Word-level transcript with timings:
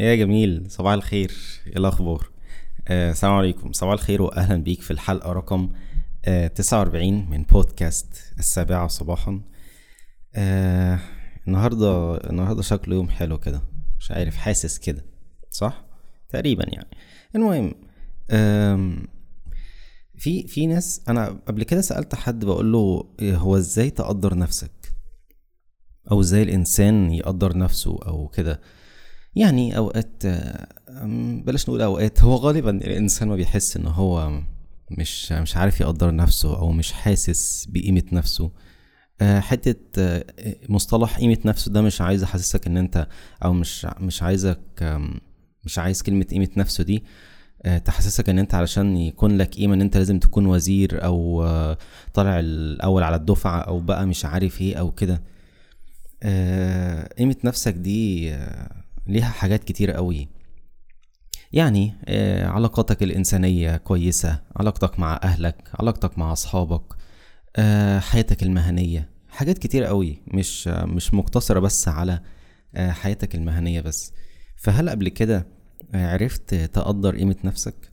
يا 0.00 0.14
جميل 0.14 0.70
صباح 0.70 0.92
الخير. 0.92 1.32
إيه 1.66 1.76
الأخبار؟ 1.76 2.30
آه، 2.88 3.10
السلام 3.10 3.34
عليكم. 3.34 3.72
صباح 3.72 3.92
الخير 3.92 4.22
واهلا 4.22 4.56
بيك 4.56 4.82
في 4.82 4.90
الحلقة 4.90 5.32
رقم 5.32 5.70
آه، 6.24 6.46
49 6.46 7.30
من 7.30 7.42
بودكاست 7.42 8.34
السابعة 8.38 8.88
صباحا. 8.88 9.40
آه، 10.34 10.98
النهارده 11.48 12.16
النهارده 12.16 12.62
شكله 12.62 12.94
يوم 12.94 13.08
حلو 13.08 13.38
كده. 13.38 13.62
مش 13.98 14.10
عارف 14.10 14.36
حاسس 14.36 14.78
كده 14.78 15.04
صح؟ 15.50 15.84
تقريبا 16.28 16.64
يعني. 16.68 16.90
المهم 17.36 17.74
في 20.18 20.46
في 20.46 20.66
ناس 20.66 21.02
أنا 21.08 21.40
قبل 21.46 21.62
كده 21.62 21.80
سألت 21.80 22.14
حد 22.14 22.44
بقول 22.44 22.72
له 22.72 23.14
إيه 23.20 23.36
هو 23.36 23.56
إزاي 23.56 23.90
تقدر 23.90 24.38
نفسك؟ 24.38 24.94
أو 26.10 26.20
إزاي 26.20 26.42
الإنسان 26.42 27.12
يقدر 27.12 27.56
نفسه 27.58 27.98
أو 28.06 28.28
كده؟ 28.28 28.60
يعني 29.34 29.76
أوقات 29.76 30.22
بلاش 31.44 31.68
نقول 31.68 31.82
أوقات 31.82 32.22
هو 32.22 32.34
غالبا 32.34 32.70
الإنسان 32.70 33.28
ما 33.28 33.36
بيحس 33.36 33.76
ان 33.76 33.86
هو 33.86 34.40
مش 34.90 35.32
مش 35.32 35.56
عارف 35.56 35.80
يقدر 35.80 36.14
نفسه 36.14 36.58
أو 36.58 36.72
مش 36.72 36.92
حاسس 36.92 37.66
بقيمة 37.68 38.02
نفسه. 38.12 38.50
آه، 39.22 39.40
حتة 39.40 39.74
آه، 39.98 40.24
مصطلح 40.68 41.18
قيمة 41.18 41.38
نفسه 41.44 41.72
ده 41.72 41.82
مش 41.82 42.00
عايز 42.00 42.22
احسسك 42.22 42.66
إن 42.66 42.76
أنت 42.76 43.06
أو 43.44 43.52
مش 43.52 43.84
مش 44.00 44.22
عايزك 44.22 44.60
مش 45.64 45.78
عايز 45.78 46.02
كلمة 46.02 46.24
قيمة 46.24 46.48
نفسه 46.56 46.84
دي. 46.84 47.04
آه، 47.64 47.78
تحسسك 47.78 48.28
إن 48.28 48.38
أنت 48.38 48.54
علشان 48.54 48.96
يكون 48.96 49.38
لك 49.38 49.54
قيمة 49.54 49.74
إن 49.74 49.80
أنت 49.80 49.96
لازم 49.96 50.18
تكون 50.18 50.46
وزير 50.46 51.04
أو 51.04 51.42
طالع 52.14 52.40
الأول 52.40 53.02
على 53.02 53.16
الدفعة 53.16 53.60
أو 53.60 53.80
بقى 53.80 54.06
مش 54.06 54.24
عارف 54.24 54.60
إيه 54.60 54.76
أو 54.76 54.90
كده. 54.90 55.22
قيمة 57.18 57.36
نفسك 57.44 57.74
دي 57.74 58.30
ليها 59.10 59.28
حاجات 59.28 59.64
كتيرة 59.64 59.92
قوي 59.92 60.28
يعني 61.52 61.94
آه، 62.04 62.46
علاقاتك 62.46 63.02
الإنسانية 63.02 63.76
كويسة 63.76 64.40
علاقتك 64.56 64.98
مع 64.98 65.20
أهلك 65.22 65.70
علاقتك 65.74 66.18
مع 66.18 66.32
أصحابك 66.32 66.96
آه، 67.56 67.98
حياتك 67.98 68.42
المهنية 68.42 69.10
حاجات 69.28 69.58
كتير 69.58 69.84
قوي 69.84 70.22
مش 70.26 70.68
مش 70.68 71.14
مقتصرة 71.14 71.60
بس 71.60 71.88
على 71.88 72.20
آه، 72.74 72.90
حياتك 72.90 73.34
المهنية 73.34 73.80
بس 73.80 74.12
فهل 74.56 74.90
قبل 74.90 75.08
كده 75.08 75.46
عرفت 75.94 76.54
تقدر 76.54 77.16
قيمة 77.16 77.36
نفسك؟ 77.44 77.92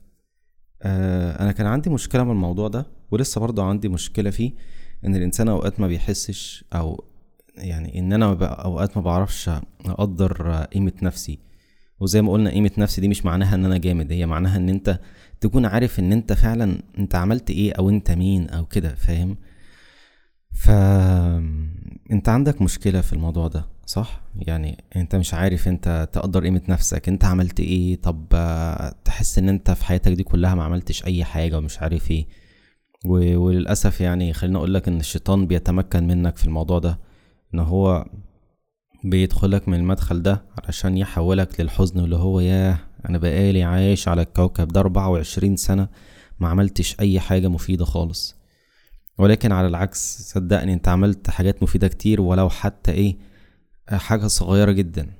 أنا 0.82 1.52
كان 1.52 1.66
عندي 1.66 1.90
مشكلة 1.90 2.24
من 2.24 2.30
الموضوع 2.30 2.68
ده 2.68 2.86
ولسه 3.10 3.40
برضه 3.40 3.64
عندي 3.64 3.88
مشكلة 3.88 4.30
فيه 4.30 4.52
إن 5.04 5.16
الإنسان 5.16 5.48
أوقات 5.48 5.80
ما 5.80 5.86
بيحسش 5.86 6.64
أو 6.74 7.04
يعني 7.60 7.98
إن 7.98 8.12
أنا 8.12 8.26
أوقات 8.64 8.96
ما 8.96 9.02
بعرفش 9.02 9.50
أقدر 9.86 10.52
قيمة 10.72 10.92
نفسي. 11.02 11.38
وزي 12.00 12.22
ما 12.22 12.32
قلنا 12.32 12.50
قيمة 12.50 12.70
نفسي 12.78 13.00
دي 13.00 13.08
مش 13.08 13.24
معناها 13.24 13.54
إن 13.54 13.64
أنا 13.64 13.78
جامد 13.78 14.12
هي 14.12 14.26
معناها 14.26 14.56
إن 14.56 14.68
أنت 14.68 15.00
تكون 15.40 15.66
عارف 15.66 15.98
إن 15.98 16.12
أنت 16.12 16.32
فعلا 16.32 16.82
أنت 16.98 17.14
عملت 17.14 17.50
إيه 17.50 17.72
أو 17.72 17.90
أنت 17.90 18.10
مين 18.10 18.48
أو 18.48 18.66
كده 18.66 18.94
فاهم؟ 18.94 19.36
ف 20.52 20.70
أنت 22.12 22.28
عندك 22.28 22.62
مشكلة 22.62 23.00
في 23.00 23.12
الموضوع 23.12 23.48
ده 23.48 23.64
صح؟ 23.86 24.20
يعني 24.36 24.84
أنت 24.96 25.16
مش 25.16 25.34
عارف 25.34 25.68
أنت 25.68 26.08
تقدر 26.12 26.44
قيمة 26.44 26.62
نفسك 26.68 27.08
أنت 27.08 27.24
عملت 27.24 27.60
إيه؟ 27.60 27.96
طب 28.00 28.24
تحس 29.04 29.38
إن 29.38 29.48
أنت 29.48 29.70
في 29.70 29.84
حياتك 29.84 30.12
دي 30.12 30.22
كلها 30.22 30.54
ما 30.54 30.64
عملتش 30.64 31.04
أي 31.04 31.24
حاجة 31.24 31.58
ومش 31.58 31.78
عارف 31.82 32.10
إيه. 32.10 32.26
و- 33.06 33.36
وللأسف 33.36 34.00
يعني 34.00 34.32
خليني 34.32 34.56
أقولك 34.58 34.88
إن 34.88 35.00
الشيطان 35.00 35.46
بيتمكن 35.46 36.06
منك 36.06 36.36
في 36.36 36.44
الموضوع 36.44 36.78
ده. 36.78 36.98
إن 37.54 37.58
هو 37.58 38.06
بيدخلك 39.04 39.68
من 39.68 39.78
المدخل 39.78 40.22
ده 40.22 40.42
علشان 40.64 40.96
يحولك 40.96 41.60
للحزن 41.60 42.00
اللي 42.00 42.16
هو 42.16 42.40
ياه 42.40 42.78
أنا 43.08 43.18
بقالي 43.18 43.62
عايش 43.62 44.08
على 44.08 44.22
الكوكب 44.22 44.68
ده 44.68 44.80
أربعة 44.80 45.08
وعشرين 45.08 45.56
سنة 45.56 45.88
ما 46.40 46.48
عملتش 46.48 47.00
أي 47.00 47.20
حاجة 47.20 47.48
مفيدة 47.48 47.84
خالص. 47.84 48.36
ولكن 49.18 49.52
على 49.52 49.66
العكس 49.66 50.22
صدقني 50.32 50.72
أنت 50.72 50.88
عملت 50.88 51.30
حاجات 51.30 51.62
مفيدة 51.62 51.88
كتير 51.88 52.20
ولو 52.20 52.48
حتى 52.48 52.92
إيه 52.92 53.16
حاجة 53.88 54.26
صغيرة 54.26 54.72
جدا. 54.72 55.10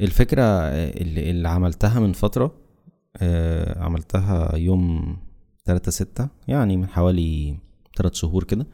الفكرة 0.00 0.42
اللي, 0.42 1.30
اللي 1.30 1.48
عملتها 1.48 2.00
من 2.00 2.12
فترة 2.12 2.54
آه، 3.16 3.82
عملتها 3.82 4.56
يوم 4.56 5.16
تلاتة 5.64 5.90
ستة 5.90 6.28
يعني 6.48 6.76
من 6.76 6.88
حوالي 6.88 7.56
تلات 7.96 8.14
شهور 8.14 8.44
كده 8.44 8.66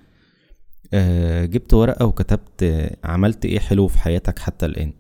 جبت 1.45 1.75
ورقة 1.75 2.07
وكتبت 2.07 2.63
آه، 2.63 2.97
عملت 3.05 3.45
إيه 3.45 3.59
حلو 3.59 3.89
في 3.89 3.99
حياتك 3.99 4.39
حتى 4.39 4.67
الآن. 4.67 4.93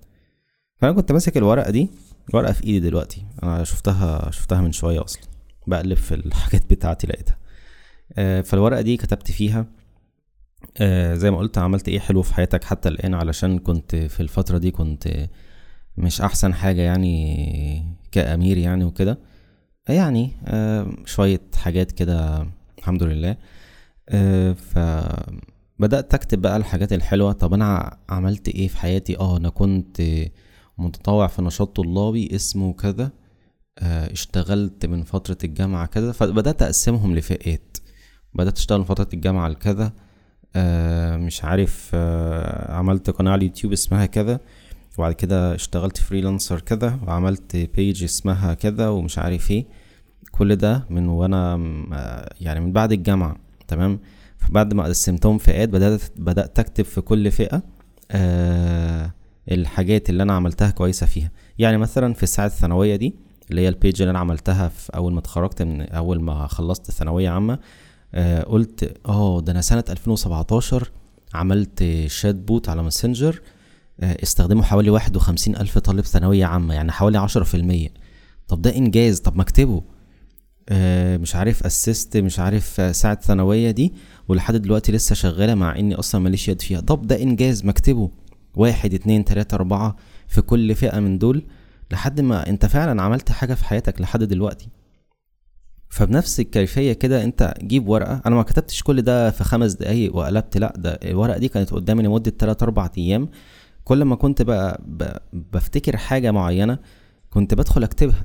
فأنا 0.76 0.92
كنت 0.92 1.12
ماسك 1.12 1.36
الورقة 1.36 1.70
دي 1.70 1.90
ورقة 2.34 2.52
في 2.52 2.64
إيدي 2.64 2.80
دلوقتي. 2.80 3.26
أنا 3.42 3.64
شفتها 3.64 4.30
شفتها 4.30 4.60
من 4.60 4.72
شوية 4.72 5.04
أصلا. 5.04 5.22
بقلب 5.66 5.96
في 5.96 6.14
الحاجات 6.14 6.70
بتاعتي 6.70 7.06
لقيتها. 7.06 7.38
آه، 8.18 8.40
فالورقة 8.40 8.80
دي 8.80 8.96
كتبت 8.96 9.30
فيها 9.30 9.66
آه، 10.78 11.14
زي 11.14 11.30
ما 11.30 11.38
قلت 11.38 11.58
عملت 11.58 11.88
إيه 11.88 11.98
حلو 12.00 12.22
في 12.22 12.34
حياتك 12.34 12.64
حتى 12.64 12.88
الآن 12.88 13.14
علشان 13.14 13.58
كنت 13.58 13.96
في 13.96 14.20
الفترة 14.20 14.58
دي 14.58 14.70
كنت 14.70 15.28
مش 15.96 16.20
أحسن 16.20 16.54
حاجة 16.54 16.80
يعني 16.82 17.96
كأمير 18.12 18.58
يعني 18.58 18.84
وكده. 18.84 19.18
يعني 19.88 20.30
آه، 20.46 20.86
شوية 21.04 21.40
حاجات 21.56 21.92
كده 21.92 22.46
الحمد 22.78 23.02
لله. 23.02 23.36
آه، 24.08 24.56
فبدأت 25.78 26.14
أكتب 26.14 26.42
بقى 26.42 26.56
الحاجات 26.56 26.92
الحلوة 26.92 27.32
طب 27.32 27.54
أنا 27.54 27.96
عملت 28.08 28.48
إيه 28.48 28.68
في 28.68 28.76
حياتي؟ 28.78 29.18
آه 29.18 29.36
أنا 29.36 29.48
كنت 29.48 30.02
متطوع 30.78 31.26
في 31.26 31.42
نشاط 31.42 31.76
طلابي 31.76 32.34
اسمه 32.34 32.72
كذا 32.72 33.10
آه، 33.78 34.12
اشتغلت 34.12 34.86
من 34.86 35.02
فترة 35.02 35.38
الجامعة 35.44 35.86
كذا 35.86 36.12
فبدأت 36.12 36.62
أقسمهم 36.62 37.14
لفئات. 37.14 37.76
بدأت 38.34 38.58
أشتغل 38.58 38.78
من 38.78 38.84
فترة 38.84 39.08
الجامعة 39.14 39.48
لكذا 39.48 39.92
آه، 40.56 41.16
مش 41.16 41.44
عارف 41.44 41.90
آه، 41.94 42.72
عملت 42.72 43.10
قناة 43.10 43.32
على 43.32 43.38
اليوتيوب 43.38 43.72
اسمها 43.72 44.06
كذا 44.06 44.40
وبعد 44.98 45.12
كده 45.12 45.54
اشتغلت 45.54 45.96
freelancer 45.96 46.60
كذا 46.60 46.98
وعملت 47.06 47.56
page 47.56 48.04
اسمها 48.04 48.54
كذا 48.54 48.88
ومش 48.88 49.18
عارف 49.18 49.50
إيه. 49.50 49.66
كل 50.30 50.56
ده 50.56 50.86
من 50.90 51.08
وأنا 51.08 51.56
يعني 52.40 52.60
من 52.60 52.72
بعد 52.72 52.92
الجامعة 52.92 53.36
تمام؟ 53.68 54.00
فبعد 54.48 54.74
ما 54.74 54.84
قسمتهم 54.84 55.38
فئات 55.38 55.68
بدأت 55.68 56.00
بدأت 56.16 56.58
أكتب 56.58 56.84
في 56.84 57.00
كل 57.00 57.30
فئة 57.30 57.62
آه 58.10 59.10
الحاجات 59.50 60.10
اللي 60.10 60.22
أنا 60.22 60.32
عملتها 60.32 60.70
كويسة 60.70 61.06
فيها. 61.06 61.30
يعني 61.58 61.78
مثلا 61.78 62.14
في 62.14 62.22
الساعة 62.22 62.46
الثانوية 62.46 62.96
دي 62.96 63.14
اللي 63.50 63.60
هي 63.60 63.68
ال 63.68 63.75
page 63.75 64.02
اللي 64.02 64.10
أنا 64.10 64.18
عملتها 64.18 64.68
في 64.68 64.96
أول 64.96 65.12
ما 65.12 65.18
اتخرجت 65.18 65.62
من 65.62 65.80
أول 65.82 66.20
ما 66.22 66.46
خلصت 66.46 66.90
ثانوية 66.90 67.28
عامة 67.30 67.58
آه 68.14 68.42
قلت 68.42 68.94
آه 69.08 69.40
ده 69.40 69.52
أنا 69.52 69.60
سنة 69.60 69.84
2017 69.90 70.90
عملت 71.34 71.84
chatbot 72.06 72.68
على 72.68 72.82
Messenger 72.82 73.40
آه، 74.00 74.16
استخدمه 74.22 74.62
حوالي 74.62 74.90
واحد 74.90 75.16
وخمسين 75.16 75.56
ألف 75.56 75.78
طالب 75.78 76.00
ثانوية 76.04 76.44
عامة 76.44 76.74
يعني 76.74 76.92
حوالي 76.92 77.18
عشرة 77.18 77.44
في 77.44 77.56
المية. 77.56 77.88
طب 78.48 78.62
ده 78.62 78.76
إنجاز 78.76 79.20
طب 79.20 79.36
ما 79.36 79.42
اكتبه. 79.42 79.74
آه، 79.76 79.82
مش 81.18 81.36
عارف 81.36 81.66
أسست 81.66 82.16
مش 82.16 82.38
عارف 82.38 82.80
آه، 82.80 82.92
ساعة 82.92 83.20
ثانوية 83.20 83.70
دي 83.70 83.94
ولحد 84.28 84.56
دلوقتي 84.56 84.92
لسه 84.92 85.14
شغالة 85.14 85.54
مع 85.54 85.78
إني 85.78 85.94
أصلا 85.94 86.20
ماليش 86.20 86.48
يد 86.48 86.62
فيها. 86.62 86.80
طب 86.80 87.06
ده 87.06 87.22
إنجاز 87.22 87.64
ما 87.64 87.70
اكتبه 87.70 88.10
واحد 88.56 88.94
اتنين 88.94 89.24
تلاتة 89.24 89.54
أربعة 89.54 89.96
في 90.28 90.42
كل 90.42 90.74
فئة 90.74 91.00
من 91.00 91.18
دول. 91.18 91.42
لحد 91.92 92.20
ما 92.20 92.48
أنت 92.48 92.66
فعلا 92.66 93.02
عملت 93.02 93.32
حاجة 93.32 93.54
في 93.54 93.64
حياتك 93.64 94.00
لحد 94.00 94.22
دلوقتي. 94.22 94.68
فبنفس 95.88 96.40
الكيفية 96.40 96.92
كده 96.92 97.24
أنت 97.24 97.54
جيب 97.62 97.88
ورقة. 97.88 98.22
أنا 98.26 98.34
ما 98.36 98.42
كتبتش 98.42 98.82
كل 98.82 99.02
ده 99.02 99.30
في 99.30 99.44
خمس 99.44 99.72
دقايق 99.72 100.16
وقلبت 100.16 100.58
لأ 100.58 100.72
ده 100.76 100.90
الورقة 101.02 101.38
دي 101.38 101.48
كانت 101.48 101.70
قدامي 101.74 102.02
لمدة 102.02 102.30
تلات 102.30 102.62
أربع 102.62 102.90
أيام. 102.98 103.28
كل 103.84 104.02
ما 104.02 104.16
كنت 104.16 104.42
بقى 104.42 104.82
بفتكر 105.32 105.96
حاجة 105.96 106.30
معينة 106.30 106.78
كنت 107.30 107.54
بدخل 107.54 107.82
أكتبها. 107.84 108.24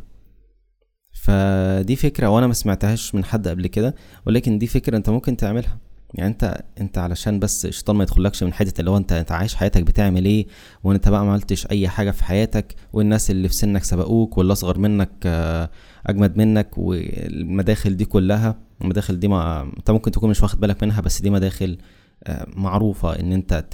فدي 1.21 1.95
فكرة 1.95 2.27
وأنا 2.27 2.47
ما 2.47 2.53
سمعتهاش 2.53 3.15
من 3.15 3.23
حد 3.25 3.47
قبل 3.47 3.67
كده 3.67 3.95
ولكن 4.27 4.57
دي 4.59 4.67
فكرة 4.67 4.97
انت 4.97 5.09
ممكن 5.09 5.37
تعملها. 5.37 5.77
يعني 6.13 6.29
انت 6.29 6.63
انت 6.81 6.97
علشان 6.97 7.39
بس 7.39 7.65
الشيطان 7.65 7.95
ما 7.95 8.03
يدخلكش 8.03 8.43
من 8.43 8.53
حتة 8.53 8.79
اللي 8.79 8.91
هو 8.91 8.97
انت 8.97 9.11
انت 9.11 9.31
عايش 9.31 9.55
حياتك 9.55 9.83
بتعمل 9.83 10.25
إيه 10.25 10.47
وانت 10.83 11.09
بقى 11.09 11.23
ما 11.25 11.31
عملتش 11.31 11.67
اي 11.71 11.87
حاجة 11.87 12.11
في 12.11 12.23
حياتك 12.23 12.75
والناس 12.93 13.31
اللي 13.31 13.47
في 13.47 13.53
سنك 13.55 13.83
سبقوك 13.83 14.37
واللي 14.37 14.53
اصغر 14.53 14.77
منك 14.77 15.09
آه، 15.25 15.69
اجمد 16.07 16.37
منك 16.37 16.77
والمداخل 16.77 17.97
دي 17.97 18.05
كلها 18.05 18.55
المداخل 18.81 19.19
دي 19.19 19.27
ما 19.27 19.61
انت 19.77 19.91
ممكن 19.91 20.11
تكون 20.11 20.29
مش 20.29 20.41
واخد 20.43 20.59
بالك 20.59 20.83
منها 20.83 21.01
بس 21.01 21.21
دي 21.21 21.29
مداخل 21.29 21.77
آه، 22.23 22.47
معروفة 22.55 23.19
ان 23.19 23.31
انت 23.31 23.65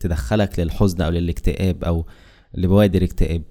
تدخلك 0.00 0.58
للحزن 0.60 1.02
أو 1.02 1.10
للاكتئاب 1.10 1.84
أو 1.84 2.06
لبوادر 2.54 3.04
اكتئاب. 3.04 3.42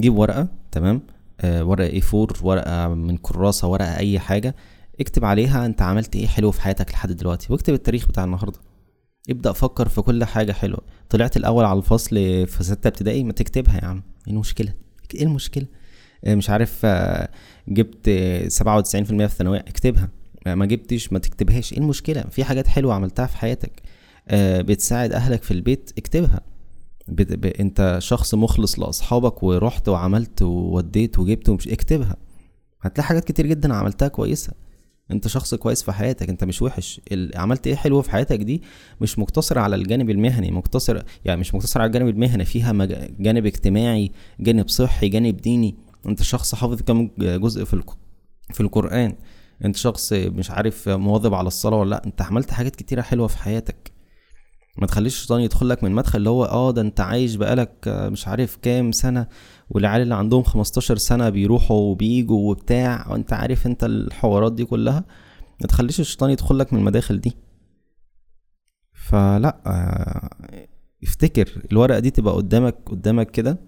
جيب 0.00 0.18
ورقة 0.18 0.48
تمام؟ 0.72 1.02
ورقة 1.44 1.86
اي 1.86 2.02
4 2.14 2.26
ورقة 2.42 2.88
من 2.88 3.16
كراسة 3.16 3.68
ورقة 3.68 3.96
أي 3.96 4.18
حاجة. 4.18 4.54
اكتب 5.00 5.24
عليها 5.24 5.66
أنت 5.66 5.82
عملت 5.82 6.16
إيه 6.16 6.26
حلو 6.26 6.50
في 6.50 6.62
حياتك 6.62 6.90
لحد 6.92 7.12
دلوقتي 7.12 7.52
واكتب 7.52 7.74
التاريخ 7.74 8.08
بتاع 8.08 8.24
النهارده. 8.24 8.58
ابدأ 9.30 9.52
فكر 9.52 9.88
في 9.88 10.00
كل 10.00 10.24
حاجة 10.24 10.52
حلوة. 10.52 10.80
طلعت 11.10 11.36
الأول 11.36 11.64
على 11.64 11.78
الفصل 11.78 12.16
في 12.46 12.58
ستة 12.60 12.88
ابتدائي 12.88 13.24
ما 13.24 13.32
تكتبها 13.32 13.76
يا 13.82 13.84
عم. 13.84 14.02
إيه 14.26 14.32
المشكلة؟ 14.32 14.72
إيه 15.14 15.22
المشكلة؟ 15.22 15.66
آه، 16.24 16.34
مش 16.34 16.50
عارف 16.50 16.80
آه، 16.84 17.28
جبت 17.68 18.10
سبعة 18.48 18.76
وتسعين 18.76 19.04
في 19.04 19.10
المية 19.10 19.26
في 19.26 19.32
الثانوية 19.32 19.60
اكتبها. 19.60 20.08
ما 20.46 20.66
جبتش 20.66 21.12
ما 21.12 21.18
تكتبهاش. 21.18 21.72
إيه 21.72 21.78
المشكلة؟ 21.78 22.22
في 22.30 22.44
حاجات 22.44 22.66
حلوة 22.66 22.94
عملتها 22.94 23.26
في 23.26 23.36
حياتك. 23.36 23.82
بتساعد 24.34 25.12
أهلك 25.12 25.42
في 25.42 25.50
البيت 25.50 25.90
اكتبها. 25.98 26.40
بت... 27.08 27.32
ب... 27.32 27.46
انت 27.46 27.96
شخص 28.00 28.34
مخلص 28.34 28.78
لأصحابك 28.78 29.42
ورحت 29.42 29.88
وعملت 29.88 30.42
ووديت 30.42 31.18
وجبت 31.18 31.48
ومش 31.48 31.68
اكتبها. 31.68 32.16
هتلاقي 32.80 33.06
حاجات 33.06 33.24
كتير 33.24 33.46
جدا 33.46 33.74
عملتها 33.74 34.08
كويسة. 34.08 34.52
انت 35.10 35.28
شخص 35.28 35.54
كويس 35.54 35.82
في 35.82 35.92
حياتك 35.92 36.28
انت 36.28 36.44
مش 36.44 36.62
وحش. 36.62 37.00
ال... 37.12 37.38
عملت 37.38 37.66
إيه 37.66 37.74
حلو 37.74 38.02
في 38.02 38.10
حياتك 38.10 38.38
دي 38.38 38.62
مش 39.00 39.18
مقتصر 39.18 39.58
على 39.58 39.76
الجانب 39.76 40.10
المهني 40.10 40.50
مقتصر 40.50 41.02
يعني 41.24 41.40
مش 41.40 41.54
مقتصر 41.54 41.80
على 41.80 41.86
الجانب 41.86 42.08
المهني 42.08 42.44
فيها 42.44 42.72
مج... 42.72 42.94
جانب 43.20 43.46
اجتماعي 43.46 44.12
جانب 44.40 44.68
صحي 44.68 45.08
جانب 45.08 45.36
ديني. 45.36 45.74
انت 46.06 46.22
شخص 46.22 46.54
حافظ 46.54 46.82
كم 46.82 47.10
جزء 47.18 47.64
في 47.64 47.74
الك... 47.74 47.90
في 48.52 48.60
القرآن. 48.60 49.14
انت 49.64 49.76
شخص 49.76 50.12
مش 50.12 50.50
عارف 50.50 50.88
مواظب 50.88 51.34
على 51.34 51.46
الصلاة 51.46 51.76
ولا 51.76 51.90
لأ. 51.90 52.02
انت 52.06 52.22
عملت 52.22 52.50
حاجات 52.50 52.76
كتيرة 52.76 53.02
حلوة 53.02 53.26
في 53.26 53.38
حياتك. 53.38 53.97
ما 54.76 54.86
تخليش 54.86 55.14
الشيطان 55.16 55.40
يدخل 55.40 55.68
لك 55.68 55.84
من 55.84 55.92
مدخل 55.92 56.18
اللي 56.18 56.30
هو 56.30 56.44
آه 56.44 56.70
ده 56.70 56.80
أنت 56.82 57.00
عايش 57.00 57.34
بقالك 57.34 57.72
مش 57.88 58.28
عارف 58.28 58.56
كام 58.62 58.92
سنة 58.92 59.26
والعيال 59.70 60.02
اللي 60.02 60.14
عندهم 60.14 60.42
15 60.42 60.96
سنة 60.96 61.28
بيروحوا 61.28 61.76
وبيجوا 61.76 62.50
وبتاع 62.50 63.06
وأنت 63.10 63.32
عارف 63.32 63.66
أنت 63.66 63.84
الحوارات 63.84 64.52
دي 64.52 64.64
كلها. 64.64 65.04
ما 65.60 65.66
تخليش 65.66 66.00
الشيطان 66.00 66.30
يدخل 66.30 66.58
لك 66.58 66.72
من 66.72 66.78
المداخل 66.78 67.20
دي. 67.20 67.32
فلا 68.92 69.58
آه، 69.66 70.66
افتكر 71.02 71.62
الورقة 71.72 71.98
دي 71.98 72.10
تبقى 72.10 72.34
قدامك 72.34 72.74
قدامك 72.86 73.30
كده 73.30 73.58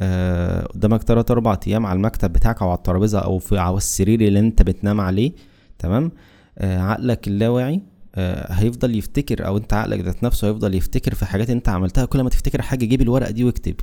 آه، 0.00 0.62
قدامك 0.66 1.02
تلات 1.02 1.30
أربع 1.30 1.58
أيام 1.66 1.86
على 1.86 1.96
المكتب 1.96 2.32
بتاعك 2.32 2.62
أو 2.62 2.68
على 2.68 2.76
الترابيزة 2.78 3.18
أو 3.18 3.38
في 3.38 3.58
على 3.58 3.76
السرير 3.76 4.20
اللي 4.20 4.38
أنت 4.38 4.62
بتنام 4.62 5.00
عليه 5.00 5.32
تمام؟ 5.78 6.12
آه، 6.58 6.78
عقلك 6.78 7.28
اللاواعي. 7.28 7.74
آه، 7.74 7.80
هيفضل 8.48 8.96
يفتكر 8.96 9.46
أو 9.46 9.56
أنت 9.56 9.72
عقلك 9.72 10.00
ذات 10.00 10.24
نفسه 10.24 10.48
هيفضل 10.48 10.74
يفتكر 10.74 11.14
في 11.14 11.26
حاجات 11.26 11.50
أنت 11.50 11.68
عملتها. 11.68 12.04
كل 12.04 12.20
ما 12.20 12.30
تفتكر 12.30 12.62
حاجة 12.62 12.84
جيب 12.84 13.02
الورقة 13.02 13.30
دي 13.30 13.44
واكتب. 13.44 13.74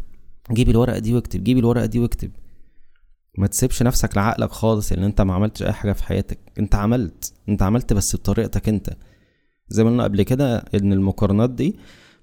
جيب 0.51 0.69
الورقة 0.69 0.99
دي 0.99 1.13
واكتب. 1.13 1.43
جيب 1.43 1.57
الورقة 1.57 1.85
دي 1.85 1.99
واكتب. 1.99 2.31
ما 3.37 3.47
تسيبش 3.47 3.83
نفسك 3.83 4.17
لعقلك 4.17 4.51
خالص 4.51 4.91
إن 4.91 5.03
أنت 5.03 5.21
ما 5.21 5.33
عملتش 5.33 5.63
أي 5.63 5.73
حاجة 5.73 5.93
في 5.93 6.03
حياتك. 6.03 6.39
أنت 6.59 6.75
عملت. 6.75 7.33
أنت 7.49 7.61
عملت 7.61 7.93
بس 7.93 8.15
بطريقتك 8.15 8.69
أنت. 8.69 8.89
زي 9.69 9.83
ما 9.83 9.89
قلنا 9.89 10.03
قبل 10.03 10.21
كده 10.23 10.57
إن 10.57 10.93
المقارنات 10.93 11.49
دي 11.49 11.75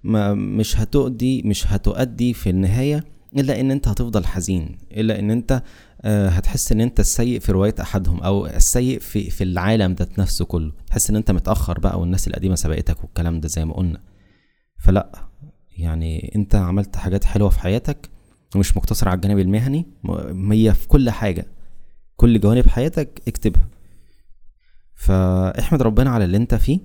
ما 0.05 0.35
مش 0.35 0.81
هتؤدي 0.81 1.43
مش 1.43 1.67
هتؤدي 1.67 2.35
في 2.35 2.50
النهاية 2.50 3.05
إلا 3.37 3.61
إن 3.61 3.70
أنت 3.70 3.88
هتفضل 3.88 4.26
حزين 4.26 4.79
إلا 4.90 5.19
إن 5.19 5.31
أنت 5.31 5.62
آه، 6.02 6.29
هتحس 6.29 6.73
إن 6.73 6.81
أنت 6.81 7.00
السيء 7.00 7.38
في 7.40 7.52
رواية 7.52 7.75
أحدهم 7.81 8.20
أو 8.20 8.46
السيء 8.46 8.99
في 8.99 9.31
في 9.31 9.44
العالم 9.44 9.93
ذات 9.93 10.19
نفسه 10.19 10.44
كله. 10.44 10.73
تحس 10.87 11.11
إن 11.11 11.17
أنت 11.17 11.31
متأخر 11.31 11.79
بقى 11.79 12.00
والناس 12.00 12.29
القديمة 12.29 12.55
سبقتك 12.55 13.05
والكلام 13.05 13.40
ده 13.40 13.49
زي 13.49 13.64
ما 13.64 13.75
قلنا. 13.75 14.00
فلأ 14.79 15.12
يعني 15.79 16.32
أنت 16.37 16.55
عملت 16.55 16.96
حاجات 16.96 17.25
حلوة 17.25 17.49
في 17.49 17.61
حياتك 17.61 18.08
ومش 18.56 18.76
مقتصر 18.76 19.08
على 19.08 19.17
الجانب 19.17 19.38
المهني 19.38 19.87
هي 20.52 20.75
في 20.75 20.88
كل 20.88 21.11
حاجة. 21.11 21.46
كل 22.17 22.40
جوانب 22.40 22.69
حياتك 22.69 23.23
اكتبها. 23.29 23.69
فاحمد 24.94 25.82
ربنا 25.82 26.11
على 26.11 26.25
اللي 26.25 26.37
أنت 26.37 26.55
فيه. 26.55 26.81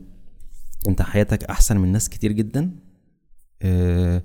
أنت 0.88 1.02
حياتك 1.02 1.44
أحسن 1.44 1.78
من 1.78 1.92
ناس 1.92 2.10
كتير 2.10 2.32
جدا. 2.32 2.72
آه 3.62 4.24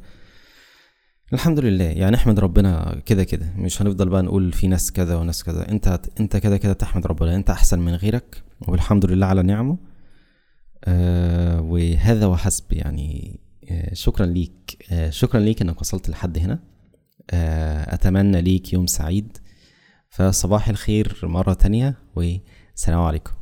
الحمد 1.32 1.61
لله. 1.61 1.84
يعني 1.84 2.17
أحمد 2.17 2.40
ربنا 2.40 3.00
كده 3.06 3.25
كده. 3.25 3.52
مش 3.56 3.82
هنفضل 3.82 4.08
بقى 4.08 4.23
نقول 4.23 4.52
في 4.52 4.69
ناس 4.69 4.93
كذا 4.93 5.17
وناس 5.17 5.44
كذا. 5.44 5.69
أنت 5.69 6.00
أنت 6.20 6.37
كده 6.37 6.56
كده 6.56 6.73
تحمد 6.73 7.06
ربنا. 7.06 7.37
أنت 7.37 7.50
أحسن 7.50 7.79
من 7.79 7.94
غيرك 7.94 8.43
والحمد 8.69 9.06
لله 9.06 9.26
على 9.26 9.43
نعمه. 9.43 9.79
آه 10.84 11.61
وهذا 11.61 12.26
وحسب 12.26 12.64
يعني. 12.73 13.40
آه 13.70 13.94
شكرا 13.94 14.26
ليك. 14.26 14.87
آه 14.93 15.11
شكرا 15.11 15.40
ليك 15.40 15.62
إنك 15.62 15.81
وصلت 15.81 16.08
لحد 16.11 16.38
هنا. 16.38 16.58
آه 17.31 17.94
أتمنى 17.94 18.43
ليك 18.43 18.73
يوم 18.73 18.87
سعيد. 18.87 19.38
فصباح 20.11 20.69
الخير 20.69 21.19
مرة 21.23 21.52
تانية 21.52 21.94
والسلام 22.17 23.00
عليكم. 23.00 23.32